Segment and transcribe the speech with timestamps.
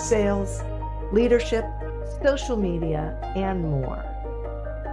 [0.00, 0.62] sales,
[1.12, 1.64] leadership,
[2.22, 4.02] social media, and more.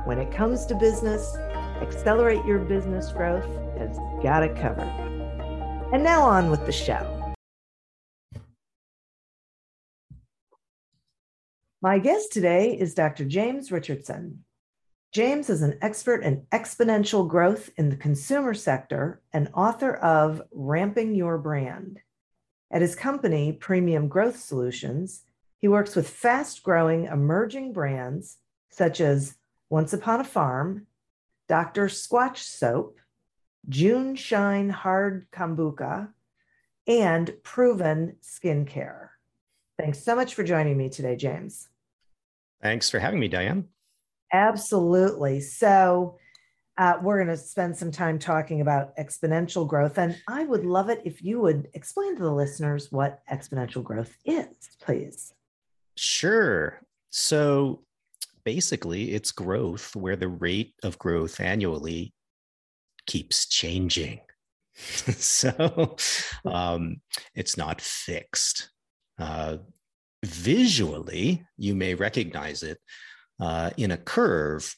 [0.06, 1.36] When it comes to business,
[1.82, 3.46] Accelerate Your Business Growth
[3.78, 4.90] has got it covered.
[5.94, 7.14] And now on with the show.
[11.82, 13.24] My guest today is Dr.
[13.24, 14.44] James Richardson.
[15.14, 21.16] James is an expert in exponential growth in the consumer sector and author of Ramping
[21.16, 22.02] Your Brand.
[22.72, 25.24] At his company, Premium Growth Solutions,
[25.58, 28.38] he works with fast growing emerging brands
[28.70, 29.36] such as
[29.70, 30.86] Once Upon a Farm,
[31.48, 31.88] Dr.
[31.88, 33.00] Squatch Soap,
[33.70, 36.10] JuneShine Hard Kombucha,
[36.88, 39.10] and Proven Skincare.
[39.78, 41.70] Thanks so much for joining me today, James.
[42.62, 43.66] Thanks for having me, Diane.
[44.32, 45.40] Absolutely.
[45.40, 46.18] So,
[46.78, 49.98] uh, we're going to spend some time talking about exponential growth.
[49.98, 54.16] And I would love it if you would explain to the listeners what exponential growth
[54.26, 54.48] is,
[54.80, 55.34] please.
[55.96, 56.80] Sure.
[57.10, 57.84] So
[58.44, 62.14] basically, it's growth where the rate of growth annually
[63.08, 64.20] keeps changing.
[64.76, 65.96] so
[66.46, 67.02] um,
[67.34, 68.70] it's not fixed.
[69.18, 69.58] Uh,
[70.24, 72.78] visually, you may recognize it
[73.40, 74.76] uh, in a curve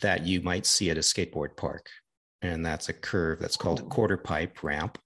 [0.00, 1.88] that you might see at a skateboard park.
[2.42, 4.98] And that's a curve that's called a quarter pipe ramp,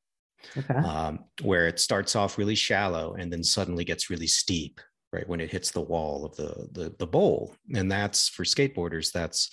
[0.57, 0.75] okay.
[0.75, 4.81] um, where it starts off really shallow and then suddenly gets really steep,
[5.13, 5.29] right?
[5.29, 7.55] When it hits the wall of the, the, the bowl.
[7.75, 9.51] And that's for skateboarders, that's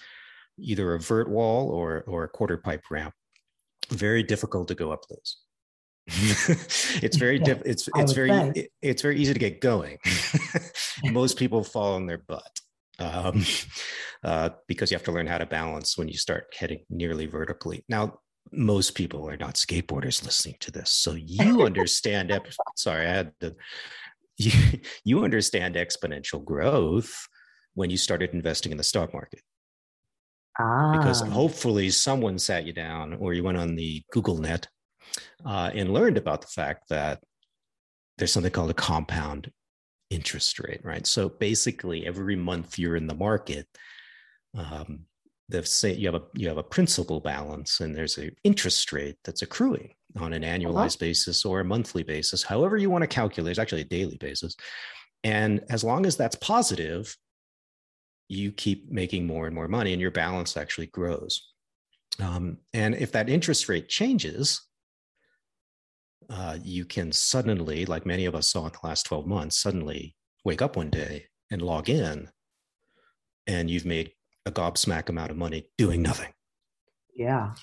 [0.57, 3.13] either a vert wall or, or a quarter pipe ramp.
[3.89, 5.37] Very difficult to go up those.
[6.07, 9.97] it's very diff- it's it's very it, it's very easy to get going
[11.05, 12.59] most people fall on their butt
[12.99, 13.43] um,
[14.23, 17.83] uh, because you have to learn how to balance when you start heading nearly vertically.
[17.89, 18.19] Now,
[18.51, 22.31] most people are not skateboarders listening to this, so you understand.
[22.31, 23.55] Ep- sorry, I had to.
[24.35, 24.51] You,
[25.05, 27.27] you understand exponential growth
[27.75, 29.41] when you started investing in the stock market.
[30.59, 30.97] Ah.
[30.97, 34.67] Because hopefully someone sat you down or you went on the Google net
[35.45, 37.21] uh, and learned about the fact that
[38.17, 39.51] there's something called a compound
[40.13, 41.05] interest rate, right?
[41.05, 43.67] So basically, every month you're in the market,
[44.55, 45.05] um,
[45.49, 49.17] the say you have a you have a principal balance, and there's an interest rate
[49.23, 50.53] that's accruing on an uh-huh.
[50.53, 51.07] annualized uh-huh.
[51.07, 53.51] basis or a monthly basis, however you want to calculate.
[53.51, 54.55] It's actually a daily basis,
[55.23, 57.15] and as long as that's positive,
[58.29, 61.49] you keep making more and more money, and your balance actually grows.
[62.21, 64.61] Um, and if that interest rate changes,
[66.29, 70.15] uh, you can suddenly, like many of us saw in the last 12 months, suddenly
[70.45, 72.29] wake up one day and log in
[73.47, 74.11] and you've made
[74.45, 76.31] a gobsmack amount of money doing nothing.
[77.15, 77.53] Yeah.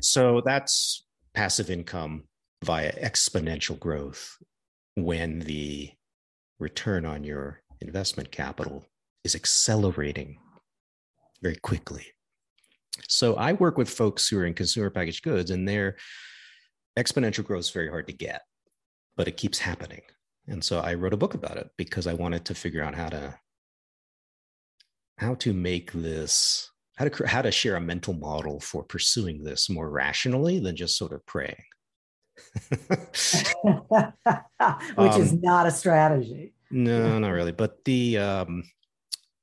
[0.00, 2.24] So that's passive income
[2.64, 4.36] via exponential growth
[4.94, 5.90] when the
[6.58, 8.86] return on your investment capital
[9.24, 10.38] is accelerating
[11.42, 12.06] very quickly.
[13.08, 15.96] So I work with folks who are in consumer packaged goods and they're
[16.98, 18.42] exponential growth is very hard to get,
[19.16, 20.02] but it keeps happening.
[20.48, 23.08] And so I wrote a book about it because I wanted to figure out how
[23.08, 23.34] to
[25.18, 29.68] how to make this how to how to share a mental model for pursuing this
[29.68, 31.62] more rationally than just sort of praying.
[32.78, 33.44] Which
[34.98, 36.54] um, is not a strategy.
[36.70, 37.52] No, not really.
[37.52, 38.62] But the um,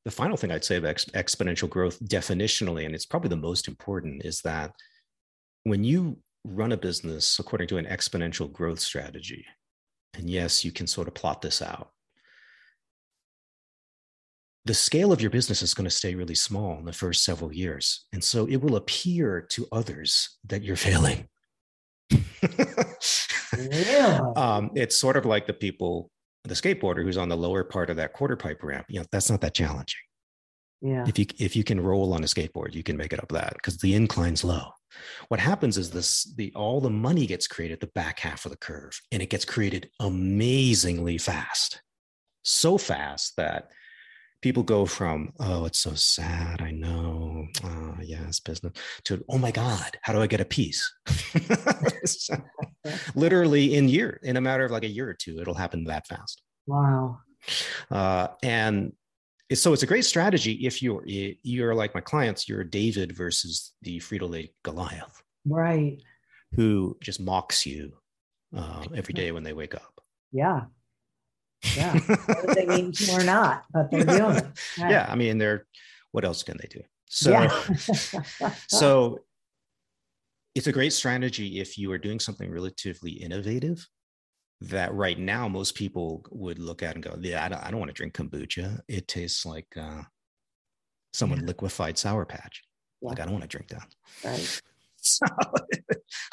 [0.06, 3.68] the final thing I'd say about ex- exponential growth definitionally, and it's probably the most
[3.68, 4.74] important, is that
[5.64, 9.46] when you run a business according to an exponential growth strategy,
[10.14, 11.92] and yes, you can sort of plot this out,
[14.66, 17.54] the scale of your business is going to stay really small in the first several
[17.54, 18.06] years.
[18.14, 21.28] And so it will appear to others that you're failing.
[23.58, 24.20] Really?
[24.36, 26.10] um, it's sort of like the people,
[26.44, 28.86] the skateboarder who's on the lower part of that quarter pipe ramp.
[28.90, 30.00] You know, that's not that challenging.
[30.82, 31.06] yeah.
[31.08, 33.54] If you if you can roll on a skateboard, you can make it up that
[33.54, 34.72] because the incline's low.
[35.28, 38.58] What happens is this: the all the money gets created the back half of the
[38.58, 41.82] curve, and it gets created amazingly fast,
[42.44, 43.70] so fast that
[44.42, 48.74] people go from oh it's so sad i know oh yes business
[49.06, 50.94] to oh my god how do i get a piece?
[53.16, 56.08] Literally in year in a matter of like a year or two it'll happen that
[56.08, 56.42] fast.
[56.68, 57.20] Wow.
[57.92, 58.94] uh, and
[59.54, 64.00] so it's a great strategy if you're you're like my clients you're david versus the
[64.00, 66.02] frito-lay goliath Right.
[66.56, 67.94] who just mocks you
[68.56, 70.00] uh, every day when they wake up
[70.32, 70.62] Yeah.
[71.76, 71.94] Yeah.
[72.28, 74.44] Whether they mean to or not, but they're doing it.
[74.44, 74.56] Right.
[74.92, 75.66] yeah i mean they're
[76.12, 78.52] what else can they do so Yeah.
[78.68, 79.20] so
[80.56, 83.88] it's a great strategy if you are doing something relatively innovative
[84.62, 87.80] that right now most people would look at and go yeah i don't, I don't
[87.80, 90.04] want to drink kombucha it tastes like uh,
[91.14, 91.48] someone Yeah.
[91.48, 92.64] liquefied sour patch
[93.02, 94.62] like i don't want to drink that right.
[94.96, 95.26] so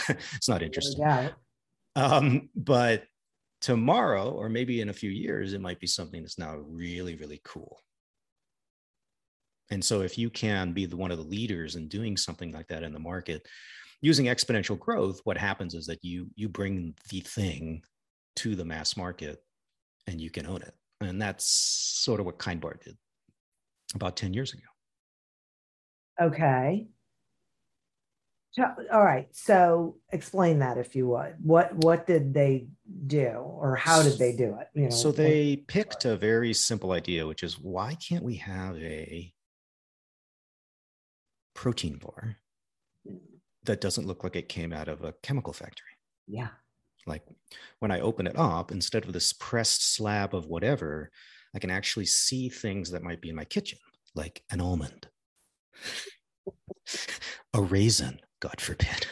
[0.08, 1.30] it's not interesting Yeah.
[1.96, 3.04] um, but
[3.60, 7.40] tomorrow or maybe in a few years it might be something that's now really really
[7.44, 7.78] cool
[9.72, 12.68] and so if you can be the one of the leaders in doing something like
[12.68, 13.46] that in the market
[14.00, 17.82] using exponential growth what happens is that you you bring the thing
[18.36, 19.42] to the mass market
[20.06, 22.96] and you can own it and that's sort of what kind bar did
[23.94, 24.62] about 10 years ago
[26.20, 26.86] Okay.
[28.92, 29.28] All right.
[29.30, 31.36] So explain that if you would.
[31.42, 32.66] What what did they
[33.06, 34.68] do or how did they do it?
[34.74, 38.76] You know, so they picked a very simple idea which is why can't we have
[38.76, 39.32] a
[41.54, 42.36] protein bar
[43.08, 43.16] hmm.
[43.64, 45.86] that doesn't look like it came out of a chemical factory
[46.26, 46.48] yeah.
[47.06, 47.22] Like
[47.78, 51.10] when i open it up instead of this pressed slab of whatever
[51.54, 53.78] i can actually see things that might be in my kitchen
[54.14, 55.08] like an almond
[57.54, 59.06] a raisin god forbid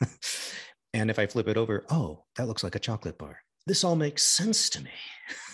[0.94, 3.96] and if i flip it over oh that looks like a chocolate bar this all
[3.96, 4.90] makes sense to me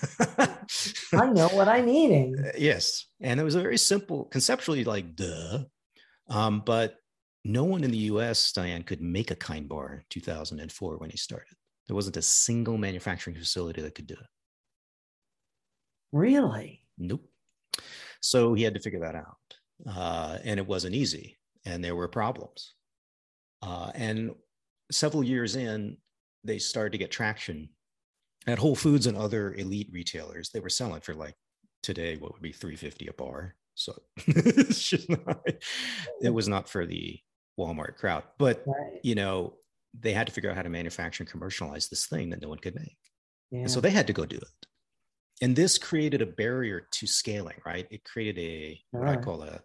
[0.38, 2.36] I know what I'm eating.
[2.38, 3.06] Uh, yes.
[3.20, 5.64] And it was a very simple, conceptually like duh.
[6.28, 6.96] Um, but
[7.44, 11.16] no one in the US, Diane, could make a kind bar in 2004 when he
[11.16, 11.56] started.
[11.86, 14.26] There wasn't a single manufacturing facility that could do it.
[16.12, 16.82] Really?
[16.98, 17.24] Nope.
[18.20, 19.36] So he had to figure that out.
[19.88, 21.38] Uh, and it wasn't easy.
[21.64, 22.74] And there were problems.
[23.62, 24.32] Uh, and
[24.90, 25.96] several years in,
[26.44, 27.68] they started to get traction
[28.46, 30.50] at Whole Foods and other elite retailers.
[30.50, 31.34] They were selling for like
[31.82, 33.54] today, what would be 350 a bar.
[33.74, 33.94] So
[34.26, 35.42] it's just not,
[36.22, 37.18] it was not for the
[37.58, 38.24] Walmart crowd.
[38.38, 39.00] But, Right.
[39.02, 39.54] you know,
[39.98, 42.58] they had to figure out how to manufacture and commercialize this thing that no one
[42.58, 42.96] could make.
[43.50, 43.60] Yeah.
[43.60, 44.66] And so they had to go do it.
[45.42, 47.86] And this created a barrier to scaling, right?
[47.90, 49.60] It created a what I call a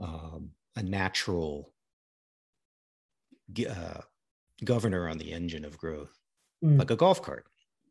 [0.00, 1.72] um, a natural
[3.68, 4.00] uh,
[4.64, 6.16] governor on the engine of growth,
[6.62, 6.78] Mm.
[6.78, 7.46] like a golf cart,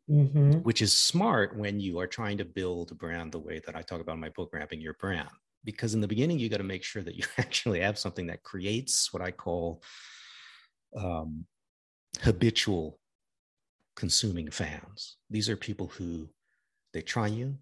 [0.08, 3.74] hmm which is smart when you are trying to build a brand the way that
[3.74, 5.28] I talk about in my book, Ramping Your Brand.
[5.64, 8.44] Because in the beginning, you got to make sure that you actually have something that
[8.44, 9.82] creates what I call
[10.96, 11.44] um,
[12.20, 12.98] habitual
[13.96, 15.16] consuming fans.
[15.28, 16.28] These are people who
[16.92, 17.56] they try you,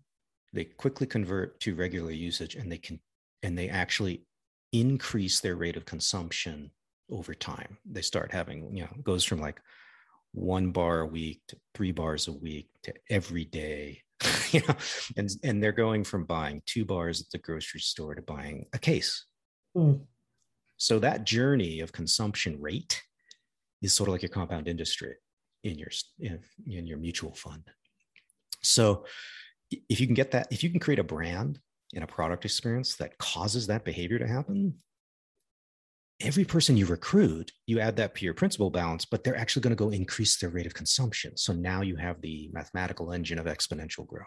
[0.53, 3.01] they quickly convert to regular usage, and they can
[3.43, 4.25] and they actually
[4.73, 6.71] increase their rate of consumption
[7.11, 7.79] over time.
[7.91, 9.61] They start having, you know, goes from like
[10.33, 14.03] one bar a week to three bars a week to every day.
[14.51, 14.75] you know,
[15.17, 18.79] and and they're going from buying two bars at the grocery store to buying a
[18.79, 19.25] case.
[19.77, 20.01] Mm.
[20.77, 23.03] So that journey of consumption rate
[23.83, 25.15] is sort of like your compound industry
[25.65, 27.63] in your in, in your mutual fund.
[28.63, 29.05] So
[29.71, 31.59] if you can get that, if you can create a brand
[31.95, 34.75] and a product experience that causes that behavior to happen,
[36.21, 39.85] every person you recruit, you add that peer principal balance, but they're actually going to
[39.85, 41.37] go increase their rate of consumption.
[41.37, 44.27] So now you have the mathematical engine of exponential growth.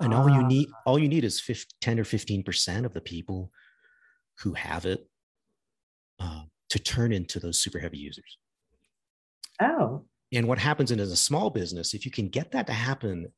[0.00, 0.46] And all you Ah.
[0.46, 3.50] need, all you need is 15, 10 or 15% of the people
[4.40, 5.08] who have it
[6.18, 8.38] uh, to turn into those super heavy users.
[9.60, 12.72] Oh, And what happens in as a small business, if you can get that to
[12.72, 13.32] happen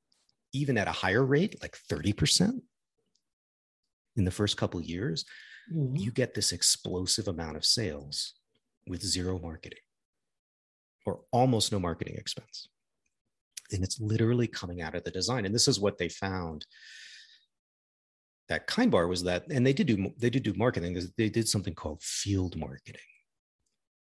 [0.53, 2.63] even at a higher rate, like 30%
[4.17, 5.25] in the first couple of years,
[5.73, 6.01] Mhm.
[6.01, 8.35] you get this explosive amount of sales
[8.87, 9.81] with zero marketing
[11.05, 12.69] or almost no marketing expense.
[13.71, 15.45] And it's literally coming out of the design.
[15.45, 16.67] And this is what they found
[18.49, 20.99] that Kind Bar was that, and they did do they did do marketing.
[21.19, 23.03] They did something called field marketing,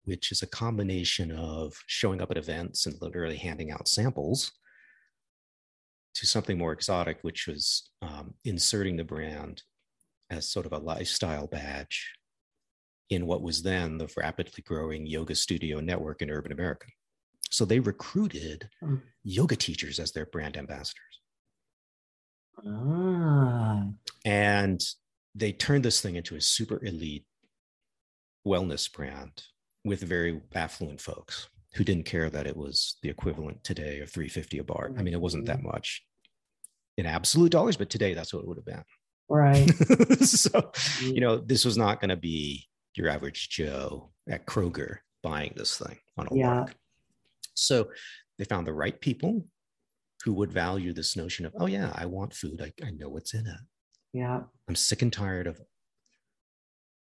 [0.08, 4.52] which is a combination of showing up at events and literally handing out samples,
[6.14, 9.62] to something more exotic, which was um, inserting the brand
[10.30, 12.12] as sort of a lifestyle badge
[13.10, 16.86] in what was then the rapidly growing yoga studio network in urban America.
[17.50, 19.00] So they recruited mm.
[19.22, 21.20] yoga teachers as their brand ambassadors.
[22.66, 23.84] Ah.
[24.24, 24.82] And
[25.34, 27.26] they turned this thing into a super elite
[28.46, 29.42] wellness brand
[29.88, 34.58] with very affluent folks who didn't care that it was the equivalent today of 350
[34.58, 34.92] a bar.
[34.96, 35.68] I mean, it wasn't that mm-hmm.
[35.68, 36.04] much
[36.96, 38.84] in absolute dollars, but today that's what it would have been.
[39.28, 39.68] Right.
[40.24, 41.14] so, mm-hmm.
[41.14, 45.78] you know, this was not going to be your average Joe at Kroger buying this
[45.78, 46.54] thing on a yeah.
[46.54, 46.74] Lark.
[47.54, 47.88] So
[48.38, 49.46] they found the right people
[50.24, 52.60] who would value this notion of, oh, yeah, I want food.
[52.60, 53.60] I, I know what's in it.
[54.12, 54.40] Yeah.
[54.68, 55.60] I'm sick and tired of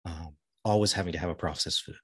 [0.05, 1.95] um, always having to have a processed food.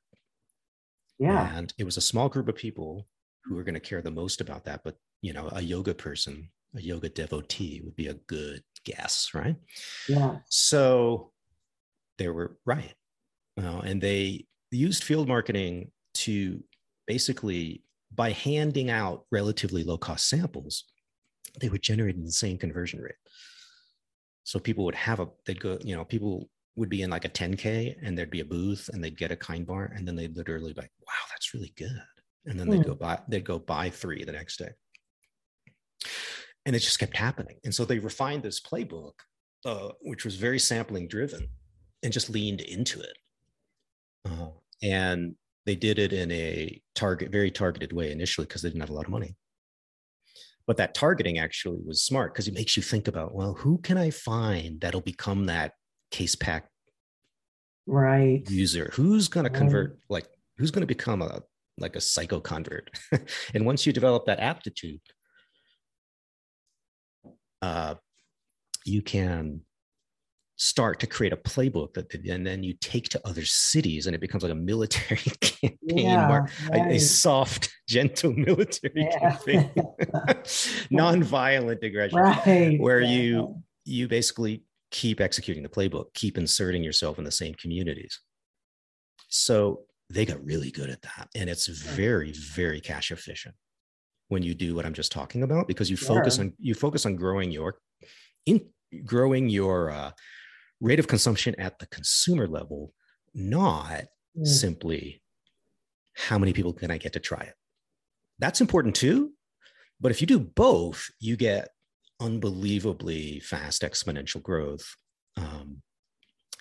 [1.19, 1.55] Yeah.
[1.57, 3.07] And it was a small group of people
[3.43, 4.84] who were going to care the most about that.
[4.84, 9.55] But, you know, a yoga person, a yoga devotee would be a good guess, right?
[10.10, 10.38] Yeah.
[10.50, 11.31] So
[12.17, 12.93] they were right.
[13.57, 16.63] Uh, and they used field marketing to
[17.07, 20.86] basically, by handing out relatively low cost samples,
[21.62, 23.15] they would generate an insane conversion rate.
[24.43, 27.29] So people would have a, they'd go, you know, people would be in like a
[27.29, 30.36] 10K and there'd be a booth and they'd get a kind bar and then they'd
[30.36, 32.01] literally be like, wow, that's really good.
[32.46, 32.88] And then they'd mm.
[32.88, 34.70] go buy, they'd go buy three the next day.
[36.65, 37.58] And it just kept happening.
[37.63, 39.13] And so they refined this playbook,
[39.65, 41.48] uh, which was very sampling driven
[42.03, 43.17] and just leaned into it.
[44.29, 44.50] Uh,
[44.82, 48.89] and they did it in a target, very targeted way initially because they didn't have
[48.89, 49.36] a lot of money
[50.67, 53.98] but that targeting actually was smart because it makes you think about well who can
[53.98, 55.74] i find that'll become that
[56.12, 56.70] case pack
[57.88, 61.42] right user who's going to convert like who's going to become a
[61.78, 62.90] like a psycho convert
[63.54, 65.02] and once you develop that aptitude
[67.62, 67.96] uh,
[68.86, 69.62] you can
[70.58, 74.22] start to create a playbook that and then you take to other cities and it
[74.22, 76.92] becomes like a military campaign yeah, right.
[76.92, 79.20] a, a, soft gentle military yeah.
[79.20, 79.70] campaign
[80.90, 82.80] non-violent aggression right.
[82.80, 83.10] where yeah.
[83.10, 84.64] you you basically
[84.96, 88.20] keep executing the playbook keep inserting yourself in the same communities
[89.28, 93.56] so they got really good at that and it's very very cash efficient
[94.30, 97.16] when you do what i'm just talking about because you focus on you focus on
[97.16, 97.78] growing your
[98.46, 98.62] in
[99.04, 100.12] growing your uh,
[100.82, 102.94] rate of consumption at the consumer level,
[103.34, 104.06] not
[104.38, 104.48] mm.
[104.48, 105.22] simply
[106.16, 107.54] how many people can I get to try it.
[108.40, 109.32] That's important too.
[110.00, 111.70] But if you do both, you get
[112.19, 114.95] unbelievably fast exponential growth.
[115.38, 115.81] Um,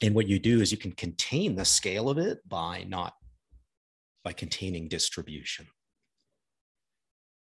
[0.03, 3.15] and what you do is you can contain the scale of it by not
[4.25, 5.67] by containing distribution.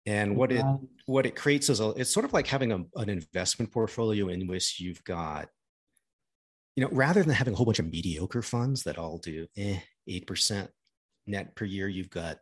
[0.06, 0.64] And what it
[1.08, 4.46] what it creates is a it's sort of like having a, an investment portfolio in
[4.46, 5.50] which you've got
[6.76, 9.80] you know, rather than having a whole bunch of mediocre funds that all do eh,
[10.10, 10.68] 8%
[11.26, 12.40] net per year, you've got,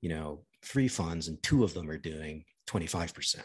[0.00, 3.44] you know, three funds and two of them are doing 25%.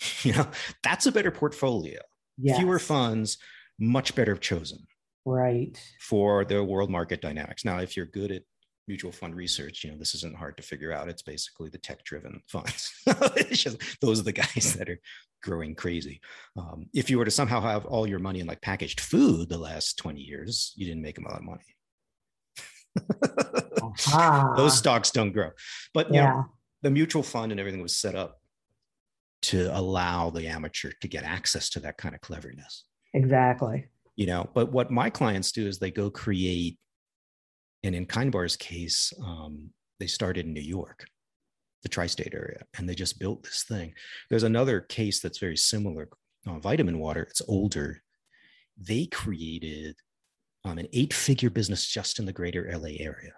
[0.22, 0.46] you know,
[0.82, 2.00] that's a better portfolio.
[2.38, 2.58] Yes.
[2.58, 3.38] Fewer funds,
[3.78, 4.86] much better chosen.
[5.24, 5.80] Right.
[6.00, 7.64] For the world market dynamics.
[7.64, 8.42] Now, if you're good at
[8.86, 11.08] mutual fund research, you know, this isn't hard to figure out.
[11.08, 12.92] It's basically the tech driven funds.
[13.50, 15.00] just, those are the guys that are
[15.42, 16.20] growing crazy.
[16.56, 19.58] Um, if you were to somehow have all your money in like packaged food the
[19.58, 21.64] last 20 years, you didn't make a lot of money.
[23.82, 24.54] uh-huh.
[24.56, 25.50] Those stocks don't grow.
[25.92, 26.24] But yeah.
[26.24, 26.44] Know,
[26.82, 28.40] the mutual fund and everything was set up
[29.46, 32.84] to allow the amateur to get access to that kind of cleverness.
[33.14, 33.86] Exactly.
[34.16, 36.78] You know, but what my clients do is they go create
[37.84, 41.04] and in Kindbar's case, um, they started in New York,
[41.84, 43.94] the tri state area, and they just built this thing.
[44.28, 46.08] There's another case that's very similar
[46.48, 48.02] uh, vitamin water, it's older.
[48.76, 49.96] They created
[50.64, 53.34] um, an eight figure business just in the greater LA area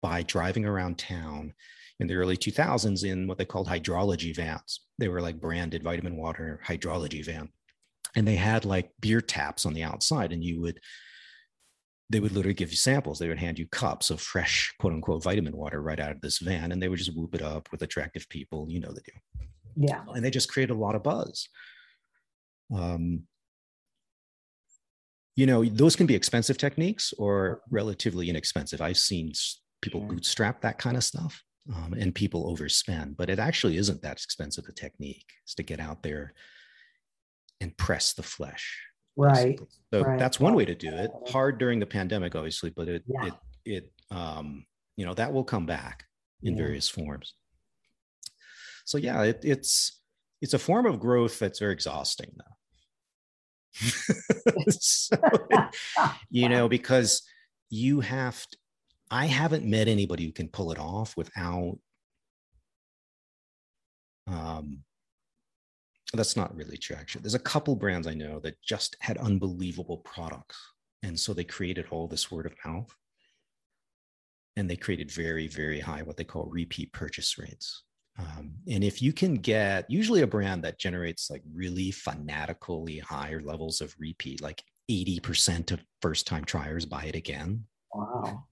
[0.00, 1.54] by driving around town
[2.00, 4.80] in the early 2000s in what they called hydrology vans.
[4.98, 7.50] They were like branded vitamin water hydrology van.
[8.16, 10.80] And they had like beer taps on the outside, and you would
[12.08, 13.20] they would literally give you samples.
[13.20, 16.40] They would hand you cups of fresh, quote unquote, vitamin water right out of this
[16.40, 18.66] van, and they would just whoop it up with attractive people.
[18.68, 19.46] You know they do.
[19.76, 20.02] Yeah.
[20.12, 21.48] And they just create a lot of buzz.
[22.74, 23.24] Um,
[25.36, 28.80] you know, those can be expensive techniques or relatively inexpensive.
[28.80, 29.32] I've seen
[29.80, 34.22] people bootstrap that kind of stuff um, and people overspend, but it actually isn't that
[34.22, 35.26] expensive a technique.
[35.46, 36.34] Is to get out there
[37.60, 39.60] and press the flesh Right.
[39.92, 40.18] So right.
[40.18, 41.10] that's one way to do it.
[41.28, 43.26] Hard during the pandemic, obviously, but it, yeah.
[43.26, 43.34] it
[43.64, 44.64] it um,
[44.96, 46.04] you know that will come back
[46.42, 46.62] in Yeah.
[46.64, 47.34] various forms.
[48.84, 50.00] So yeah, it, it's
[50.40, 52.44] it's a form of growth that's very exhausting though.
[54.70, 55.16] so,
[56.30, 57.22] you know, because
[57.68, 58.56] you have to,
[59.10, 61.78] I haven't met anybody who can pull it off without
[64.26, 64.84] um
[66.12, 67.22] that's not really true actually.
[67.22, 70.58] There's a couple brands I know that just had unbelievable products.
[71.02, 72.92] And so they created all this word of mouth.
[74.56, 77.84] And they created very, very high, what they call repeat purchase rates.
[78.18, 83.40] Um, and if you can get usually a brand that generates like really fanatically higher
[83.40, 87.64] levels of repeat, like 80% of first time triers buy it again,
[87.94, 88.44] Wow.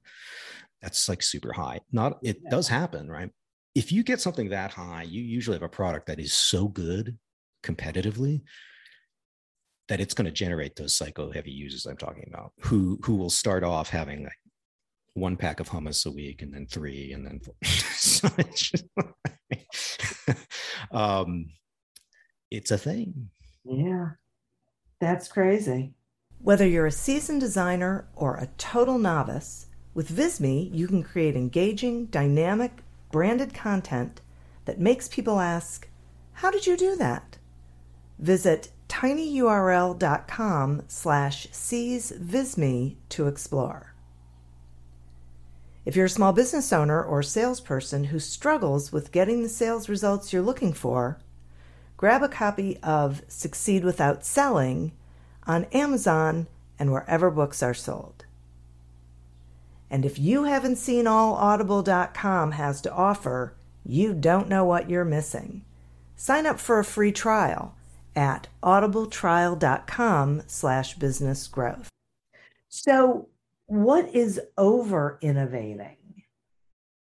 [0.82, 1.80] That's like super high.
[1.92, 2.50] Not, it Yeah.
[2.50, 3.30] does happen, right?
[3.74, 7.18] If you get something that high, you usually have a product that is so good
[7.62, 8.42] competitively
[9.88, 13.30] that it's going to generate those psycho heavy users I'm talking about who who will
[13.30, 14.32] start off having like
[15.14, 17.54] one pack of hummus a week and then three and then four.
[17.64, 18.84] so it's just,
[20.92, 21.46] um
[22.50, 23.30] it's a thing
[23.64, 24.10] Yeah.
[25.00, 25.94] That's crazy.
[26.40, 29.66] Whether you're a seasoned designer or a total novice,
[29.98, 34.20] with Visme, you can create engaging, dynamic, branded content
[34.64, 35.88] that makes people ask,
[36.34, 37.36] How did you do that?
[38.16, 43.92] Visit tinyurl.com slash seesvisme to explore.
[45.84, 50.32] If you're a small business owner or salesperson who struggles with getting the sales results
[50.32, 51.18] you're looking for,
[51.96, 54.92] grab a copy of Succeed Without Selling
[55.44, 56.46] on Amazon
[56.78, 58.26] and wherever books are sold.
[59.90, 63.54] And if you haven't seen all audible.com has to offer,
[63.84, 65.64] you don't know what you're missing.
[66.16, 67.74] Sign up for a free trial
[68.14, 71.88] at audibletrial.com slash business growth.
[72.68, 73.28] So
[73.66, 75.98] what is over innovating?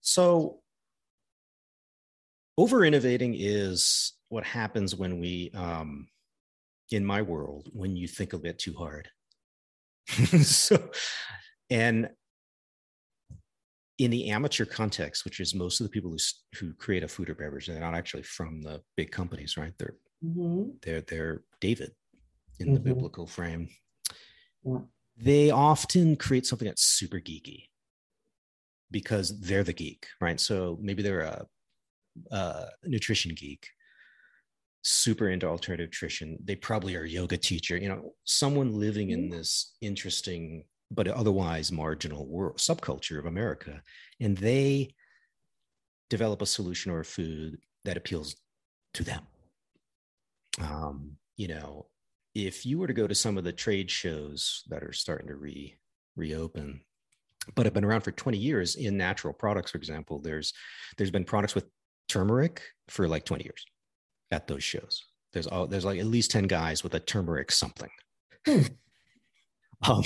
[0.08, 0.60] so
[2.58, 6.08] over innovating is what happens when we um
[6.92, 9.10] in my world when you think a bit too hard
[10.42, 10.90] so
[11.70, 12.10] and
[14.00, 16.18] in the amateur context which is most of the people who,
[16.60, 19.74] who create a food or beverage they're not actually from the big companies right?
[19.80, 19.96] They're
[20.84, 21.92] they're they're david
[22.60, 22.84] in the Mhm.
[22.86, 23.70] biblical frame.
[24.64, 24.80] Yeah.
[25.16, 27.70] they often create something that's super geeky
[28.92, 30.40] because they're the geek right?
[30.40, 31.46] So maybe they're a,
[32.32, 33.68] a nutrition geek
[34.84, 36.38] super into alternative nutrition.
[36.44, 41.72] They probably are a yoga teacher you know someone living in this interesting but otherwise
[41.72, 43.82] marginal world subculture of america
[44.20, 44.94] and they
[46.10, 48.38] develop a solution or a food that appeals
[48.94, 49.22] to them.
[50.62, 51.88] Um, you know
[52.34, 55.36] if you were to go to some of the trade shows that are starting to
[55.36, 55.78] re
[56.16, 56.82] reopen
[57.56, 60.54] but have been around for 20 years in natural products for example there's
[60.98, 61.66] there's been products with
[62.08, 63.66] turmeric for like 20 years
[64.32, 65.06] at those shows.
[65.34, 67.90] There's all there's like at least 10 guys with a turmeric something.
[68.46, 68.62] Hmm.
[69.88, 70.04] Um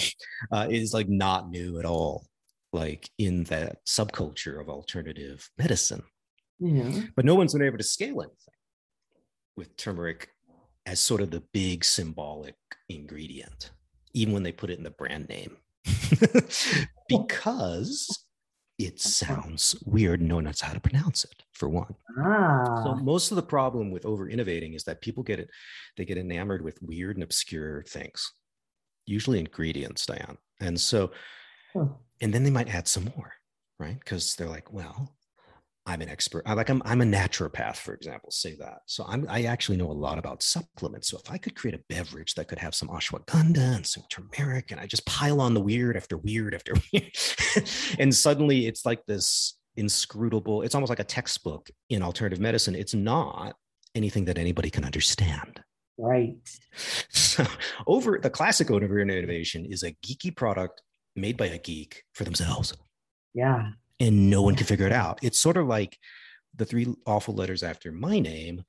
[0.52, 2.26] uh, is like not new at all
[2.74, 6.04] like in that subculture of alternative medicine
[6.60, 7.02] Yeah.
[7.16, 8.56] but no one's been able to scale anything
[9.58, 10.30] with turmeric
[10.86, 12.56] as sort of the big symbolic
[12.90, 13.72] ingredient,
[14.14, 15.58] even when they put it in the brand name,
[17.08, 18.26] because
[18.80, 20.22] it sounds weird.
[20.22, 21.94] No one knows how to pronounce it, for one.
[22.18, 22.84] Ah.
[22.84, 25.50] So most of the problem with over innovating is that people get it,
[25.98, 28.32] they get enamored with weird and obscure things,
[29.06, 30.38] usually ingredients, Diane.
[30.60, 31.12] And so,
[31.76, 33.34] and then they might add some more,
[33.80, 33.98] right?
[34.00, 35.16] Because they're like, well,
[35.86, 36.44] I'm an expert.
[36.46, 38.30] I like I'm I'm a naturopath, for example.
[38.30, 38.82] Say that.
[38.86, 41.10] So I'm I actually know a lot about supplements.
[41.10, 44.72] So if I could create a beverage that could have some ashwagandha and some turmeric,
[44.72, 47.12] and I just pile on the weird after weird after weird,
[47.98, 50.62] and suddenly it's like this inscrutable.
[50.62, 52.76] It's almost like a textbook in alternative medicine.
[52.76, 53.56] It's not
[53.96, 55.64] anything that anybody can understand.
[56.02, 56.36] Right.
[57.10, 57.46] So
[57.88, 60.82] over the classic over innovation is a geeky product
[61.16, 62.74] made by a geek for themselves
[63.34, 63.70] Yeah.
[64.00, 65.20] and no one can figure it out.
[65.22, 65.98] It's sort of like
[66.56, 68.64] the three awful letters after my name.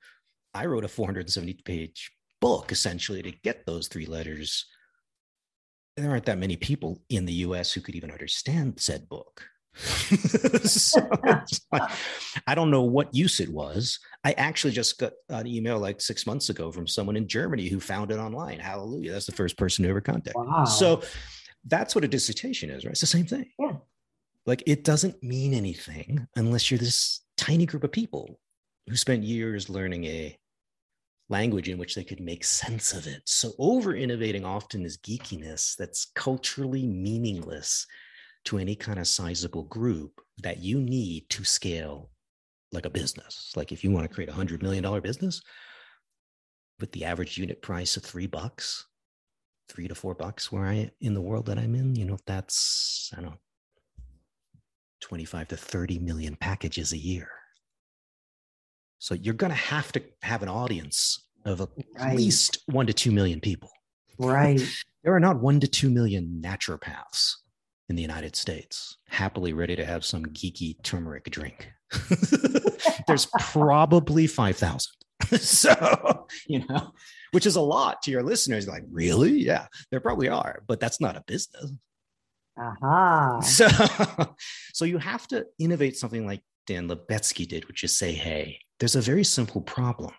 [0.53, 4.65] I wrote a 470 page book essentially to get those three letters.
[5.97, 9.43] There aren't that many people in the US who could even understand said book.
[10.63, 10.99] so
[11.71, 11.91] like,
[12.45, 13.99] I don't know what use it was.
[14.23, 17.79] I actually just got an email like six months ago from someone in Germany who
[17.79, 18.59] found it online.
[18.59, 19.11] Hallelujah.
[19.11, 20.37] That's the first person to ever contact.
[20.37, 20.45] me.
[20.47, 20.65] Wow.
[20.65, 21.01] So
[21.65, 22.91] that's what a dissertation is, right?
[22.91, 23.49] It's the same thing.
[23.59, 23.73] Yeah.
[24.45, 28.39] Like it doesn't mean anything unless you're this tiny group of people
[28.87, 30.37] who spent years learning a
[31.29, 33.21] language in which they could make sense of it.
[33.25, 37.87] So over innovating often is geekiness that's culturally meaningless
[38.45, 42.09] to any kind of sizable group that you need to scale
[42.71, 43.53] like a business.
[43.55, 45.41] Like if you want to create a hundred million dollar business
[46.79, 48.85] with the average unit price of three bucks,
[49.69, 53.11] three to four bucks where I in the world that I'm in, you know, that's
[53.13, 53.37] I don't know,
[55.01, 57.29] 25 to 30 million packages a year.
[58.99, 62.17] So you're gonna have to have an audience of at right.
[62.17, 63.69] least one to two million people.
[64.17, 64.61] Right.
[65.03, 67.35] there are not one to two million naturopaths
[67.89, 71.71] in the United States, happily ready to have some geeky turmeric drink.
[73.07, 74.91] There's probably 5,000.
[75.39, 76.91] so, you know,
[77.31, 78.67] which is a lot to your listeners.
[78.67, 79.31] Like, really?
[79.31, 81.71] Yeah, there probably are, but that's not a business.
[82.57, 83.37] Aha.
[83.37, 83.41] Uh-huh.
[83.41, 83.67] So,
[84.73, 88.95] so you have to innovate something like Dan Lubetzky did, which is say, hey, there's
[88.95, 90.11] a very simple problem.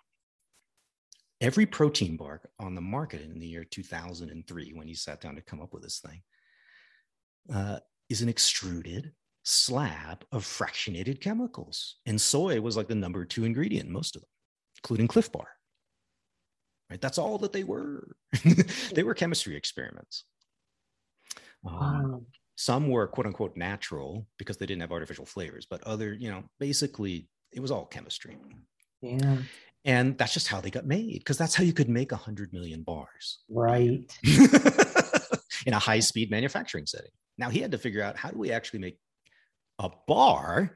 [1.41, 5.41] Every protein bar on the market in the year 2003, when he sat down to
[5.41, 6.21] come up with this thing,
[7.53, 7.79] uh,
[8.09, 9.11] is an extruded
[9.43, 11.97] slab of fractionated chemicals.
[12.05, 14.29] And soy was like the number two ingredient in most of them,
[14.83, 15.47] including Clif Bar.
[16.89, 17.01] Right?
[17.01, 18.15] That's all that they were.
[18.93, 20.25] they were chemistry experiments.
[21.65, 22.25] Um.
[22.57, 26.43] Some were quote unquote natural because they didn't have artificial flavors, but other, you know,
[26.57, 28.37] basically it was all chemistry.
[29.01, 29.39] Yeah.
[29.83, 32.83] And that's just how they got made because that's how you could make 100 million
[32.83, 33.39] bars.
[33.49, 34.09] Right.
[35.65, 37.11] in a high speed manufacturing setting.
[37.37, 38.99] Now he had to figure out how do we actually make
[39.79, 40.75] a bar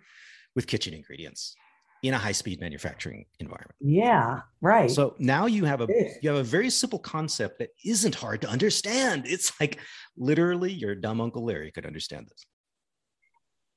[0.56, 1.56] with kitchen ingredients
[2.02, 3.76] in a high speed manufacturing environment.
[3.80, 4.90] Yeah, right.
[4.90, 5.88] So now you have a
[6.22, 9.26] you have a very simple concept that isn't hard to understand.
[9.26, 9.80] It's like
[10.18, 12.46] literally your dumb uncle Larry could understand this.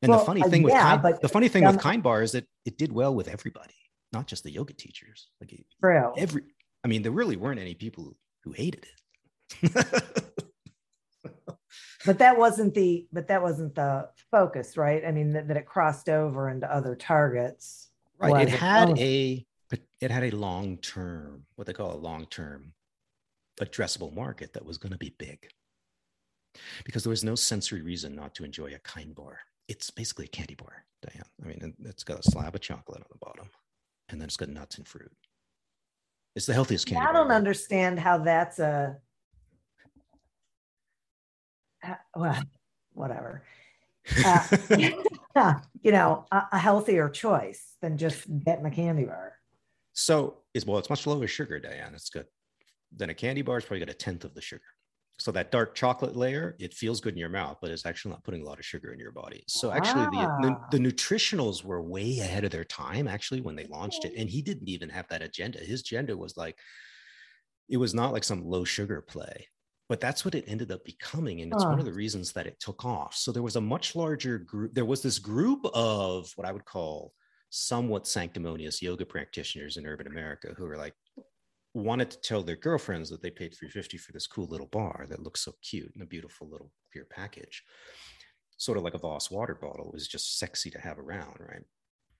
[0.03, 2.23] And well, the funny thing uh, with yeah, kind, the funny thing with Kind Bar
[2.23, 3.75] is that it did well with everybody,
[4.13, 5.29] not just the yoga teachers.
[5.41, 6.13] Like True.
[6.17, 6.43] every
[6.85, 8.87] I mean, there really weren't any people who hated
[9.63, 9.87] it.
[12.05, 15.05] but that wasn't the but that wasn't the focus right?
[15.05, 17.91] I mean that, that it crossed over into other targets.
[18.19, 18.49] Right.
[18.49, 19.47] It had a
[20.01, 22.73] it had a long term what they call a long term
[23.61, 25.49] addressable market that was going to be big.
[26.85, 29.39] Because there was no sensory reason not to enjoy a kind bar.
[29.69, 31.25] It's basically a candy bar diane.
[31.43, 33.49] I mean it's got a slab of chocolate on the bottom
[34.09, 35.13] and then it's got nuts and fruit.
[36.35, 37.37] It's the healthiest candy i don't bar.
[37.37, 38.97] understand how that's a
[42.17, 42.43] well,
[42.93, 43.43] whatever.
[44.25, 44.49] Uh,
[45.83, 49.35] you know, a, a, healthier choice than just getting a candy bar.
[49.93, 51.95] So is well, it's much lower sugar, Diane.
[51.95, 52.27] It's good.
[52.95, 54.63] Then a candy bar is probably got a tenth of the sugar.
[55.19, 58.25] So that dark chocolate layer, it feels good in your mouth, but it's actually not
[58.25, 59.45] putting a lot of sugar in your body.
[59.47, 60.39] So actually, ah.
[60.41, 63.07] the, the, the nutritionals were way ahead of their time.
[63.07, 65.61] Actually, when they launched it, and he didn't even have that agenda.
[65.61, 66.59] His agenda was like,
[67.69, 69.47] it was not like some low sugar play
[69.93, 72.59] but that's what it ended up becoming and it's one of the reasons that it
[72.59, 73.15] took off.
[73.15, 76.65] So there was a much larger group there was this group of what i would
[76.65, 77.13] call
[77.51, 80.95] somewhat sanctimonious yoga practitioners in urban america who were like
[81.75, 85.23] wanted to tell their girlfriends that they paid 350 for this cool little bar that
[85.23, 87.63] looks so cute and a beautiful little clear package.
[88.57, 89.89] Sort of like a voss water bottle.
[89.89, 91.65] It was just sexy to have around right?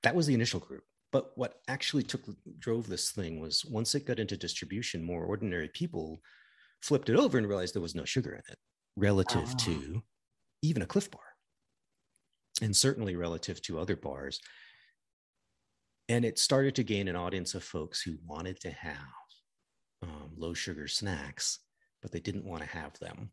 [0.03, 0.85] That was the initial group.
[1.11, 2.23] But what actually took
[2.59, 6.21] drove this thing was once it got into distribution more ordinary people
[6.83, 8.59] flipped it over and realized there was no sugar in it
[8.97, 9.57] relative oh.
[9.59, 10.03] to
[10.63, 11.21] even a Clif bar.
[12.61, 14.41] And certainly relative to other bars.
[16.09, 18.97] And it started to gain an audience of folks who wanted to have
[20.03, 21.61] um, low sugar snacks
[22.03, 23.31] but they didn't want to have them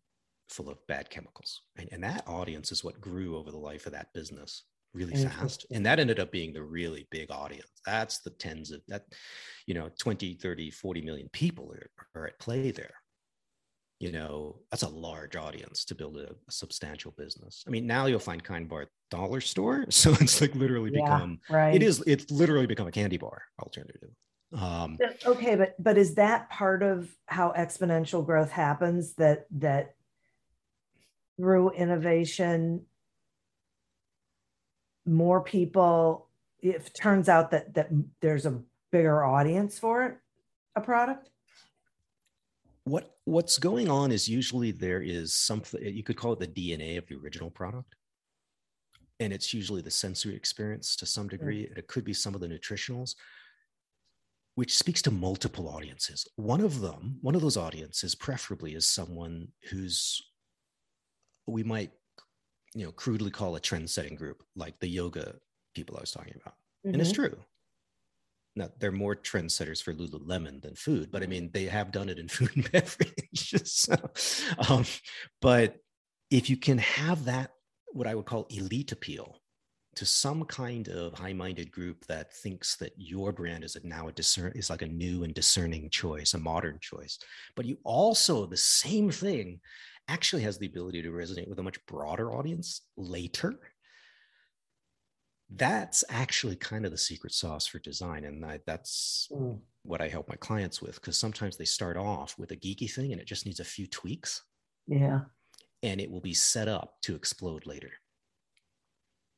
[0.48, 1.64] full of bad chemicals.
[1.78, 5.66] And, and that audience is what grew over the life of that business really fast.
[5.72, 7.70] And that ended up being the really big audience.
[7.86, 9.04] That's the tens of that
[9.68, 12.94] you know 20 30 40 million people are, are at play there
[14.00, 17.64] you know that's a large audience to build a, a, substantial business.
[17.68, 21.40] I mean now you'll find kind bar dollar store so it's like literally yeah, become
[21.50, 21.76] right.
[21.76, 24.12] it is it's literally become a candy bar alternative.
[24.58, 29.94] Um, okay but but is that part of how exponential growth happens that that
[31.38, 32.86] through innovation
[35.06, 36.30] more people
[36.62, 37.90] if turns out that that
[38.22, 38.60] there's a
[38.92, 40.18] bigger audience for it
[40.76, 41.30] a product
[42.90, 46.98] what what's going on is usually there is something you could call it the DNA
[46.98, 47.96] of the original product.
[49.20, 51.64] And it's usually the sensory experience to some degree.
[51.64, 51.78] Mm.
[51.78, 53.16] It could be some of the nutritionals,
[54.56, 56.26] which speaks to multiple audiences.
[56.38, 60.22] One of them, one of those audiences, preferably, is someone who's
[61.48, 61.92] we might,
[62.76, 65.36] you know, crudely call a trend-setting group, like the yoga
[65.76, 66.54] people I was talking about.
[66.54, 66.94] Mm-hmm.
[66.94, 67.24] And it's mm-hmm.
[67.24, 67.44] true
[68.60, 72.20] now they're more trendsetters for Lululemon than food, but I mean they have done it
[72.20, 73.54] in food and beverage.
[73.66, 73.96] so,
[74.70, 74.86] um,
[75.42, 75.78] but
[76.30, 77.52] if you can have that
[77.92, 79.42] what I would call elite appeal
[79.96, 84.52] to some kind of high-minded group that thinks that your brand is now a discern
[84.56, 87.20] is like a new and discerning choice, a modern choice.
[87.56, 89.60] But you also the same thing
[90.08, 93.60] actually has the ability to resonate with a much broader audience later.
[95.50, 99.60] That's actually kind of the secret sauce for design, and I, that's mm.
[99.84, 103.12] what I help my clients with because sometimes they start off with a geeky thing
[103.12, 104.44] and it just needs a few tweaks.
[104.88, 105.22] Yeah,
[105.82, 107.92] and it will be set up to explode later.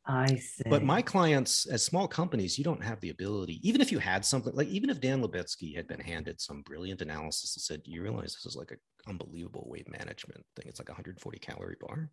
[0.05, 0.63] I see.
[0.67, 4.25] But my clients, as small companies, you don't have the ability, even if you had
[4.25, 8.01] something like, even if Dan Lubetzky had been handed some brilliant analysis and said, you
[8.01, 10.65] realize this is like an unbelievable weight management thing.
[10.67, 12.09] It's like a 140 calorie bar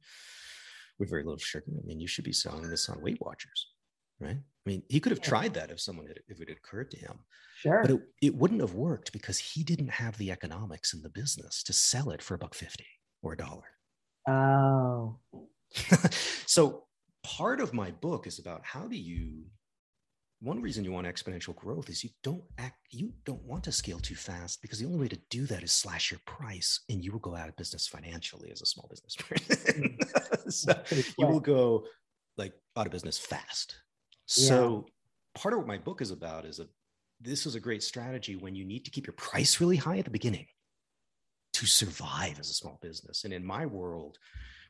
[0.98, 1.64] with very little sugar.
[1.70, 3.68] I mean, you should be selling this on Weight Watchers,
[4.20, 4.36] right?
[4.36, 6.98] I mean, he could have tried that if someone had, if it had occurred to
[6.98, 7.18] him.
[7.58, 7.82] Sure.
[7.82, 11.62] But it, it wouldn't have worked because he didn't have the economics in the business
[11.64, 12.84] to sell it for a buck 50
[13.22, 13.64] or a dollar.
[14.28, 15.18] Oh.
[16.46, 16.84] so
[17.24, 19.44] part of my book is about how do you
[20.40, 23.98] one reason you want exponential growth is you don't act you don't want to scale
[23.98, 27.10] too fast because the only way to do that is slash your price and you
[27.10, 30.52] will go out of business financially as a small business person mm.
[30.52, 30.72] so
[31.18, 31.84] you will go
[32.36, 33.76] like out of business fast
[34.36, 34.48] yeah.
[34.48, 34.86] so
[35.34, 36.66] part of what my book is about is a
[37.20, 40.04] this is a great strategy when you need to keep your price really high at
[40.04, 40.46] the beginning
[41.54, 43.24] to survive as a small business.
[43.24, 44.18] And in my world,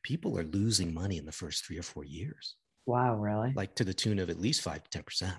[0.02, 2.54] people are losing money in the first three or four years.
[2.86, 3.52] Wow, really?
[3.54, 5.36] Like to the tune of at least five to 10%.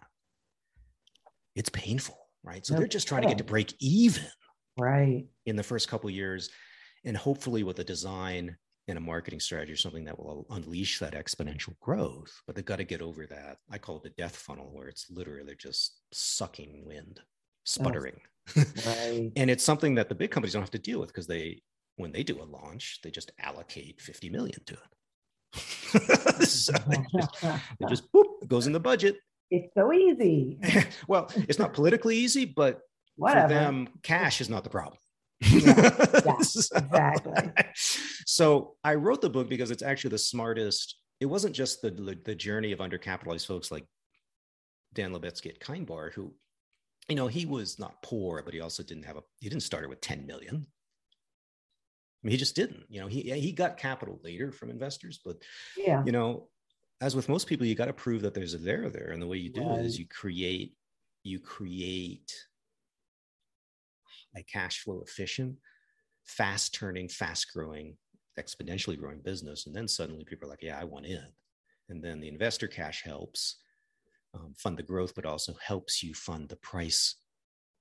[1.55, 2.63] It's painful, right?
[2.63, 4.23] So no they're just trying to get to break even.
[4.77, 5.25] Right.
[5.47, 6.51] In the first couple years.
[7.03, 8.55] And hopefully with a design
[8.89, 12.41] and a marketing strategy or something that will unleash that exponential growth.
[12.45, 13.57] But they've got to get over that.
[13.71, 17.19] I call it the death funnel, where it's literally just sucking wind,
[17.63, 18.19] sputtering.
[18.55, 19.31] Right.
[19.35, 21.61] and it's something that the big companies don't have to deal with because they,
[21.97, 24.79] when they do a launch, they just allocate 50 million to it.
[26.47, 29.17] so it just, it just boop, it goes in the budget.
[29.51, 30.59] It's so easy.
[31.07, 32.81] well, it's not politically easy, but
[33.15, 33.47] Whatever.
[33.47, 34.97] for them, cash is not the problem.
[35.41, 35.59] yeah,
[36.25, 37.51] yeah exactly.
[38.39, 40.95] So I wrote the book because it's actually the smartest.
[41.19, 41.91] It wasn't just the
[42.23, 43.85] the, journey of undercapitalized folks like
[44.93, 46.33] Dan Lubetzky at Kind Bar, who
[47.09, 49.83] you know, he was not poor, but he also didn't have a, he didn't start
[49.83, 50.55] it with 10 million.
[50.55, 55.35] I mean, he just didn't, you know, he, he got capital later from investors, but,
[55.75, 56.47] yeah, you know,
[57.01, 59.09] as with most people, you got to prove that there's a there there.
[59.11, 59.79] And the way you do right.
[59.79, 60.75] it is you create,
[61.23, 62.31] you create
[64.33, 65.57] a cash flow efficient,
[66.23, 67.97] fast turning, fast growing,
[68.39, 69.67] exponentially growing business.
[69.67, 71.27] And then suddenly people are like, yeah, I want in.
[71.89, 73.57] And then the investor cash helps
[74.33, 77.15] um, fund the growth, but also helps you fund the price,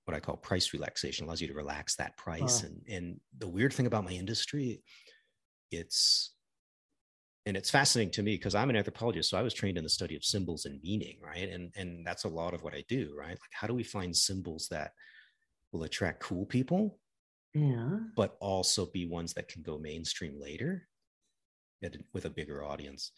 [0.05, 2.63] what I call price relaxation, allows you to relax that price.
[2.63, 2.69] Wow.
[2.69, 4.83] And, and the weird thing about my industry,
[5.71, 6.33] it's,
[7.45, 9.31] and it's fascinating to me because I'm an anthropologist.
[9.31, 11.49] So I was trained in the study of symbols and meaning, right?
[11.49, 13.29] And, and that's a lot of what I do, right?
[13.29, 14.93] Like, how do we find symbols that
[15.73, 16.99] will attract cool people?
[17.55, 17.99] Yeah.
[18.17, 20.89] But also be ones that can go mainstream later
[22.13, 23.13] with a bigger audience.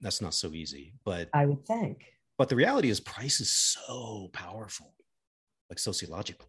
[0.00, 2.04] That's not so easy, but I would think
[2.38, 4.94] but the reality is, price is so powerful,
[5.70, 6.48] like sociologically.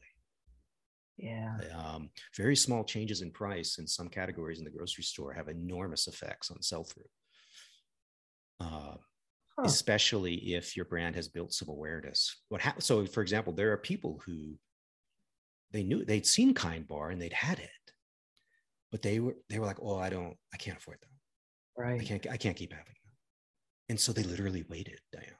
[1.18, 1.58] Yeah.
[1.76, 6.08] Um, very small changes in price in some categories in the grocery store have enormous
[6.08, 7.10] effects on sell through.
[8.60, 8.98] Uh,
[9.58, 9.64] huh.
[9.64, 12.44] Especially if your brand has built some awareness.
[12.50, 14.56] What ha- so, for example, there are people who
[15.72, 17.70] they knew they'd seen Kind Bar and they'd had it,
[18.92, 21.82] but they were they were like, "Oh, I don't, I can't afford that.
[21.82, 22.02] Right.
[22.02, 23.14] I can't, I can't keep having that."
[23.90, 25.34] And so they literally waited, Diane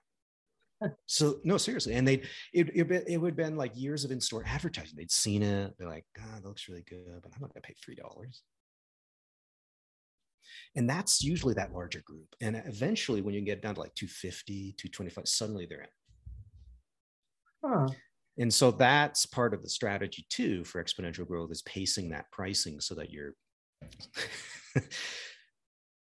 [1.06, 2.22] so no, seriously, and they
[2.54, 4.96] it it, it would have been like years of in-store advertising.
[4.96, 5.74] They'd seen it.
[5.78, 8.44] They're like, God, that looks really good, but I'm not going to pay three dollars.
[10.76, 12.28] And that's usually that larger group.
[12.42, 15.88] And eventually, when you get down to like 250, 225, suddenly they're in.
[17.64, 17.88] Huh.
[18.40, 22.80] And so that's part of the strategy too for exponential growth is pacing that pricing
[22.80, 23.34] so that you're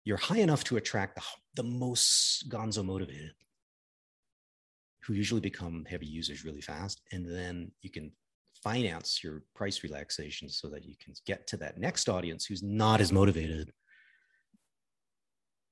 [0.06, 1.22] you're high enough to attract the,
[1.56, 3.32] the most gonzo motivated
[5.08, 7.02] who usually become heavy users really fast.
[7.12, 8.12] And then you can
[8.62, 13.00] finance your price relaxation so that you can get to that next audience who's not
[13.00, 13.72] as motivated.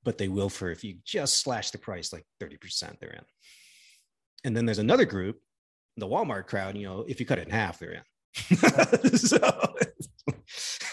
[0.03, 3.25] But they will for if you just slash the price like 30%, they're in.
[4.45, 5.41] And then there's another group,
[5.97, 8.57] the Walmart crowd, you know, if you cut it in half, they're in.
[9.17, 9.39] so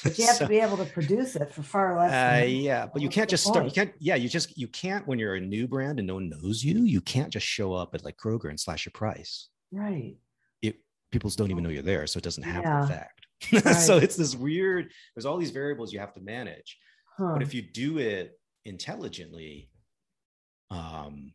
[0.02, 2.42] but you have so, to be able to produce it for far less.
[2.42, 3.64] Uh, yeah, but you can't just start.
[3.64, 3.92] You can't.
[3.98, 6.82] Yeah, you just you can't when you're a new brand and no one knows you.
[6.82, 9.48] You can't just show up at like Kroger and slash your price.
[9.70, 10.16] Right.
[10.60, 10.76] It
[11.10, 12.80] people don't even know you're there, so it doesn't have yeah.
[12.80, 13.18] the fact.
[13.52, 13.74] Right.
[13.74, 14.92] so it's this weird.
[15.14, 16.78] There's all these variables you have to manage.
[17.18, 17.32] Huh.
[17.32, 19.68] But if you do it intelligently,
[20.70, 21.32] um,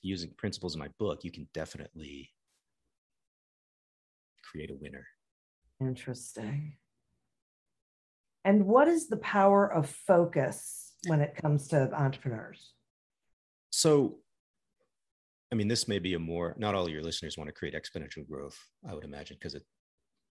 [0.00, 2.30] using principles in my book, you can definitely
[4.50, 5.06] create a winner.
[5.80, 6.76] Interesting.
[8.44, 12.72] And what is the power of focus when it comes to entrepreneurs?
[13.70, 14.18] So,
[15.52, 18.26] I mean, this may be a more, not all your listeners want to create exponential
[18.26, 19.64] growth, I would imagine, because it,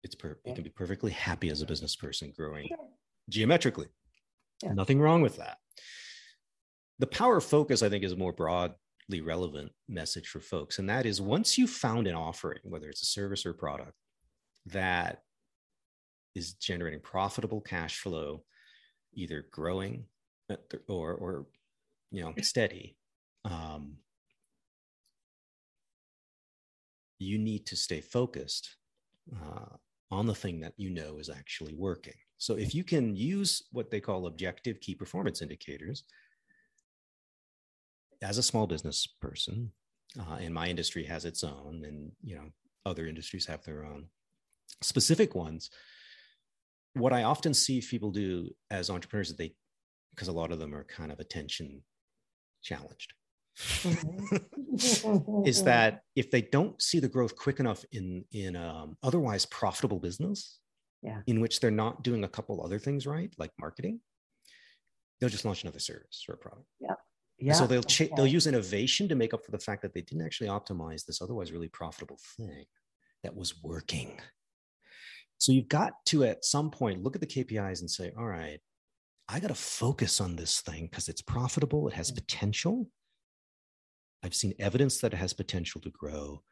[0.02, 2.68] it's per, you can be perfectly happy as a business person growing
[3.28, 3.88] geometrically.
[4.62, 4.72] Yeah.
[4.72, 5.58] Nothing wrong with that.
[6.98, 8.76] The power of focus, I think, is more broadly
[9.16, 10.78] relevant message for folks.
[10.78, 13.94] And that is once you've found an offering, whether it's a service or product,
[14.66, 15.22] that
[16.34, 18.44] is generating profitable cash flow,
[19.14, 20.04] either growing
[20.50, 20.56] uh,
[20.88, 21.46] or, or
[22.10, 22.96] you know, steady,
[23.44, 23.96] um,
[27.18, 28.76] you need to stay focused
[29.34, 29.76] uh,
[30.10, 32.14] on the thing that you know is actually working.
[32.38, 36.04] So if you can use what they call objective key performance indicators
[38.22, 39.72] as a small business person,
[40.18, 42.48] uh, and my industry has its own, and you know
[42.86, 44.06] other industries have their own
[44.82, 45.70] specific ones.
[46.94, 49.54] What I often see people do as entrepreneurs, that they
[50.14, 51.82] because a lot of them are kind of attention
[52.62, 53.12] challenged,
[53.56, 55.42] mm-hmm.
[55.46, 60.00] is that if they don't see the growth quick enough in in um, otherwise profitable
[60.00, 60.58] business,
[61.02, 61.20] yeah.
[61.26, 64.00] in which they're not doing a couple other things right, like marketing,
[65.20, 66.66] they'll just launch another service or a product.
[66.80, 66.94] Yeah.
[67.38, 67.52] Yeah.
[67.52, 70.24] So they'll cha- they'll use innovation to make up for the fact that they didn't
[70.24, 72.64] actually optimize this otherwise really profitable thing
[73.22, 74.20] that was working.
[75.38, 78.58] So you've got to at some point look at the KPIs and say, all right,
[79.28, 82.16] I got to focus on this thing because it's profitable, it has mm.
[82.16, 82.88] potential.
[84.24, 86.42] I've seen evidence that it has potential to grow.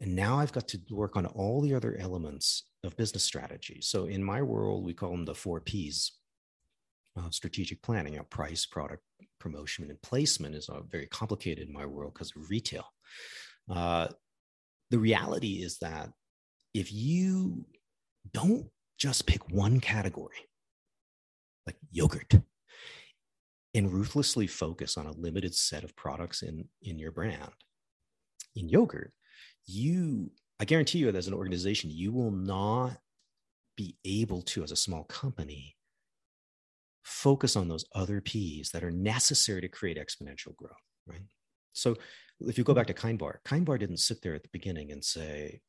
[0.00, 3.80] And now I've got to work on all the other elements of business strategy.
[3.80, 6.12] So in my world, we call them the four P's
[7.26, 8.14] of strategic planning.
[8.14, 9.02] You know, price, product,
[9.38, 12.84] promotion, and placement is uh, very complicated in my world because of retail.
[13.70, 14.08] Uh,
[14.90, 16.10] the reality is that
[16.74, 17.64] if you
[18.32, 18.66] don't
[18.98, 20.48] just pick one category,
[21.66, 22.34] like yogurt,
[23.74, 27.50] and ruthlessly focus on a limited set of products in, in your brand,
[28.56, 29.12] in yogurt,
[29.66, 32.96] you, I guarantee you, as an organization, you will not
[33.76, 35.76] be able to, as a small company,
[37.08, 40.72] focus on those other P's that are necessary to create exponential growth,
[41.06, 41.22] right?
[41.72, 41.96] So
[42.40, 44.92] if you go back to Kind Bar, Kind Bar didn't sit there at the beginning
[44.92, 45.60] and say,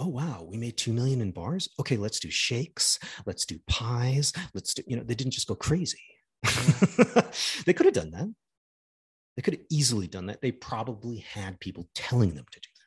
[0.00, 1.68] oh wow we made 2 million in bars?
[1.80, 5.54] Okay let's do shakes let's do pies let's do you know they didn't just go
[5.54, 6.00] crazy.
[7.66, 8.32] They could have done that.
[9.36, 10.40] They could have easily done that.
[10.40, 12.78] They probably had people telling them to do that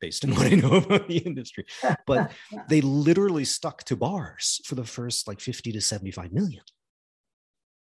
[0.00, 1.64] based on what I know about the industry.
[2.06, 2.32] But
[2.68, 6.62] they literally stuck to bars for the first like 50 to 75 million,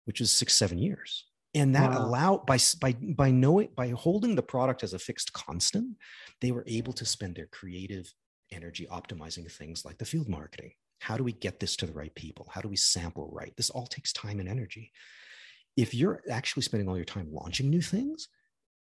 [0.10, 1.26] which is six, seven years.
[1.54, 2.04] And that wow.
[2.04, 5.98] allowed by by by knowing by holding the product as a fixed constant,
[6.42, 8.12] they were able to spend their creative
[8.52, 10.72] energy optimizing things like the field marketing.
[11.00, 12.48] How do we get this to the right people?
[12.52, 13.56] How do we sample right?
[13.56, 14.92] This all takes time and energy.
[15.78, 18.30] If you're actually spending all your time launching new things,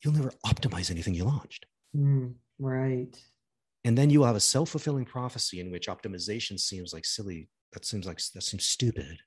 [0.03, 1.67] you'll never optimize anything you launched.
[1.97, 2.35] Mm.
[2.59, 3.17] Right.
[3.85, 7.49] And then you will have a self fulfilling prophecy in which optimization seems like silly.
[7.75, 9.21] That seems like that seems stupid.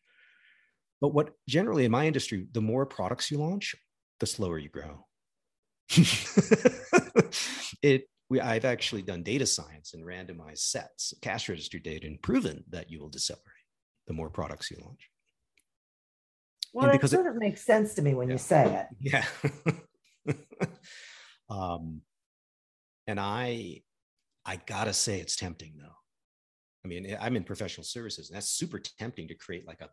[1.05, 3.75] But what generally in my industry, the more products you launch,
[4.19, 5.05] the slower you grow.
[7.83, 12.19] it we I've actually done data science and randomized sets of cash register data and
[12.19, 13.45] proven that you will decelerate
[14.07, 15.11] the more products you launch.
[16.73, 18.87] Well, it sort it, of makes sense to me when yeah, you say it.
[20.25, 20.33] Yeah.
[21.51, 22.01] um,
[23.05, 23.83] and I,
[24.43, 25.97] I gotta say, it's tempting though.
[26.83, 29.89] I mean, I'm in professional services, and that's super tempting to create like a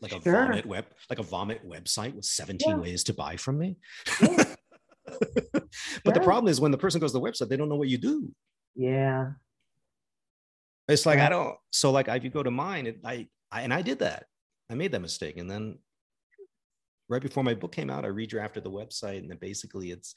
[0.00, 0.32] like a sure.
[0.32, 2.76] vomit web like a vomit website with 17 yeah.
[2.76, 3.76] ways to buy from me.
[4.20, 4.44] Yeah.
[5.20, 5.68] but
[6.04, 6.12] yeah.
[6.12, 7.98] the problem is when the person goes to the website, they don't know what you
[7.98, 8.30] do.
[8.74, 9.32] Yeah.
[10.88, 11.56] It's like I don't.
[11.72, 14.26] So like if you go to mine, it, I, I and I did that.
[14.70, 15.78] I made that mistake, and then
[17.08, 20.14] right before my book came out, I redrafted the website, and then basically it's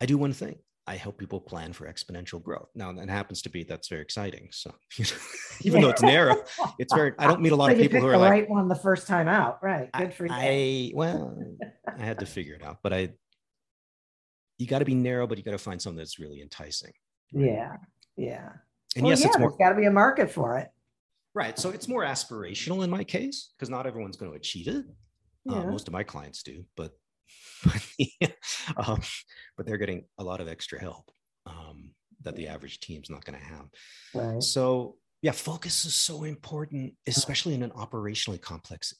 [0.00, 0.56] I do one thing.
[0.86, 2.68] I help people plan for exponential growth.
[2.74, 4.48] Now, that happens to be that's very exciting.
[4.52, 4.72] So,
[5.62, 6.42] even though it's narrow,
[6.78, 7.12] it's very.
[7.18, 8.74] I don't meet a lot so of people who are the like right one the
[8.74, 9.58] first time out.
[9.62, 10.32] Right, good for you.
[10.32, 11.36] I well,
[11.86, 13.10] I had to figure it out, but I.
[14.58, 16.92] You got to be narrow, but you got to find something that's really enticing.
[17.32, 17.72] Yeah,
[18.16, 18.50] yeah.
[18.94, 19.50] And well, yes, yeah, it's more.
[19.50, 20.70] There's got to be a market for it.
[21.34, 21.58] Right.
[21.58, 24.84] So it's more aspirational in my case because not everyone's going to achieve it.
[25.50, 25.58] Uh, yeah.
[25.58, 26.92] Uh, most of my clients do, but
[28.76, 29.00] um,
[29.56, 31.10] but they're getting a lot of extra help
[31.46, 31.90] um,
[32.22, 33.66] that the average team's not going to have.
[34.14, 34.42] Right.
[34.42, 38.94] So yeah, focus is so important, especially in an operationally complex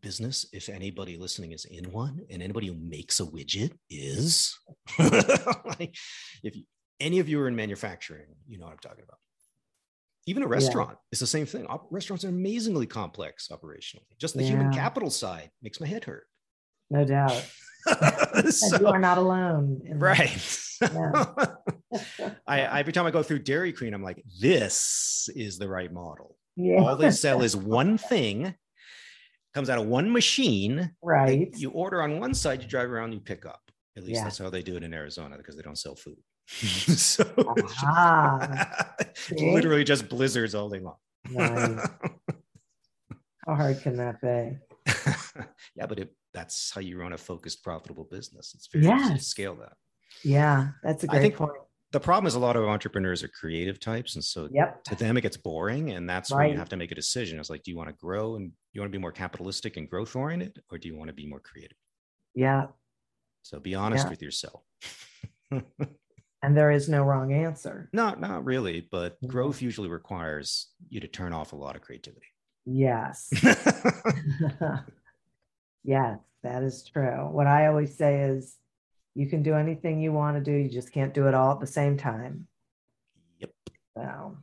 [0.00, 4.58] business, if anybody listening is in one, and anybody who makes a widget is,
[4.98, 5.94] like,
[6.42, 6.62] if you,
[7.00, 9.18] any of you are in manufacturing, you know what I'm talking about.
[10.26, 11.12] Even a restaurant yeah.
[11.12, 11.66] is the same thing.
[11.90, 14.04] Restaurants are amazingly complex operationally.
[14.18, 14.50] Just the yeah.
[14.50, 16.24] human capital side makes my head hurt.
[16.90, 17.44] No doubt.
[18.50, 19.82] so, you are not alone.
[19.94, 20.58] Right.
[20.80, 21.24] Yeah.
[22.46, 26.36] I, every time I go through Dairy Queen, I'm like, this is the right model.
[26.56, 26.82] Yeah.
[26.82, 28.54] All they sell is one thing,
[29.54, 30.92] comes out of one machine.
[31.02, 31.48] Right.
[31.56, 33.60] You order on one side, you drive around, you pick up.
[33.96, 34.24] At least yeah.
[34.24, 36.18] that's how they do it in Arizona because they don't sell food.
[36.48, 37.24] so
[37.82, 38.94] ah,
[39.32, 40.96] literally just blizzards all day long.
[41.30, 41.86] Nice.
[43.46, 44.56] how hard can that be?
[45.76, 48.52] yeah, but it, that's how you run a focused, profitable business.
[48.54, 49.06] It's very yes.
[49.06, 49.72] easy to scale that.
[50.22, 51.52] Yeah, that's a great I think point.
[51.90, 54.84] The problem is a lot of entrepreneurs are creative types, and so yep.
[54.84, 56.44] to them it gets boring, and that's right.
[56.44, 57.40] when you have to make a decision.
[57.40, 59.88] It's like, do you want to grow and you want to be more capitalistic and
[59.88, 61.76] growth oriented, or do you want to be more creative?
[62.34, 62.66] Yeah.
[63.42, 64.10] So be honest yeah.
[64.10, 64.62] with yourself.
[66.42, 67.88] and there is no wrong answer.
[67.92, 69.28] No, not really, but mm-hmm.
[69.28, 72.26] growth usually requires you to turn off a lot of creativity.
[72.66, 73.30] Yes.
[75.84, 77.28] yes, that is true.
[77.30, 78.56] What I always say is
[79.14, 81.60] you can do anything you want to do, you just can't do it all at
[81.60, 82.46] the same time.
[83.38, 83.50] Yep.
[83.96, 84.38] So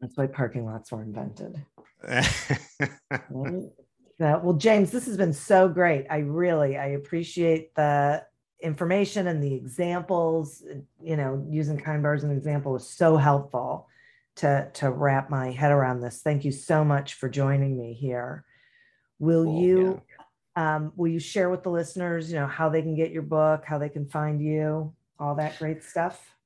[0.00, 1.64] that's why parking lots were invented.
[2.02, 3.70] right?
[4.18, 6.06] well, James, this has been so great.
[6.10, 8.24] I really I appreciate the
[8.60, 10.62] information and the examples.
[11.02, 13.88] You know, using kind bar as an example was so helpful
[14.36, 16.20] to to wrap my head around this.
[16.22, 18.44] Thank you so much for joining me here.
[19.18, 20.11] Will oh, you yeah.
[20.56, 23.64] Um, will you share with the listeners, you know, how they can get your book,
[23.66, 26.36] how they can find you, all that great stuff?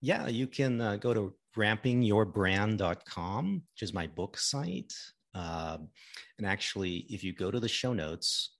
[0.00, 4.92] Yeah, you can uh, go to rampingyourbrand.com, which is my book site.
[5.34, 5.78] Uh,
[6.38, 8.56] and actually, if you go to the show notes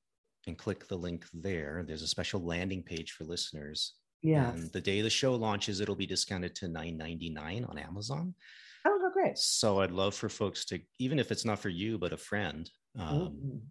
[0.47, 3.95] and click the link there, there's a special landing page for listeners
[4.26, 4.51] yeah.
[4.51, 8.34] And the day the show launches, it'll be discounted to nine ninety nine on Amazon.
[8.84, 9.39] Oh, great.
[9.39, 12.68] So I'd love for folks to, even if it's not for you, but a friend,
[12.99, 13.62] um.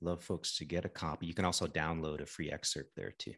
[0.00, 1.26] Love folks to get a copy.
[1.26, 3.34] You can also download a free excerpt there too.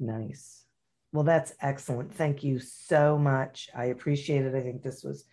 [0.00, 0.64] Nice.
[1.12, 2.14] Well, that's excellent.
[2.14, 3.70] Thank you so much.
[3.74, 4.54] I appreciate it.
[4.54, 5.24] I think this was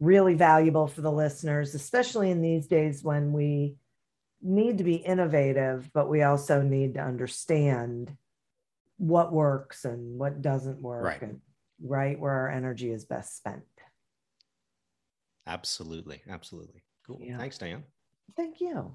[0.00, 3.76] really valuable for the listeners, especially in these days when we
[4.42, 8.16] need to be innovative, but we also need to understand
[8.98, 11.22] what works and what doesn't work right.
[11.22, 11.40] and
[11.82, 13.62] right where our energy is best spent
[15.46, 17.36] absolutely absolutely cool yeah.
[17.36, 17.84] thanks diane
[18.36, 18.94] thank you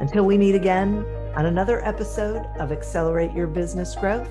[0.00, 1.04] Until we meet again
[1.36, 4.28] on another episode of Accelerate Your Business Growth,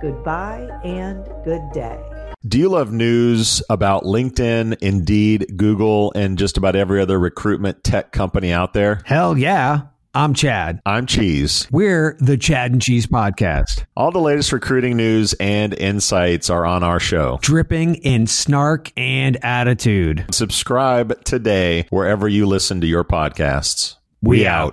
[0.00, 2.00] goodbye and good day.
[2.46, 8.12] Do you love news about LinkedIn, Indeed, Google, and just about every other recruitment tech
[8.12, 9.00] company out there?
[9.04, 9.82] Hell yeah.
[10.16, 10.80] I'm Chad.
[10.86, 11.66] I'm Cheese.
[11.72, 13.84] We're the Chad and Cheese Podcast.
[13.96, 19.42] All the latest recruiting news and insights are on our show, dripping in snark and
[19.44, 20.26] attitude.
[20.30, 23.96] Subscribe today wherever you listen to your podcasts.
[24.22, 24.72] We, we out.